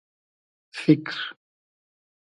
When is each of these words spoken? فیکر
فیکر 0.79 1.17